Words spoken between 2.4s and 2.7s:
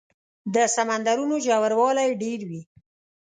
وي.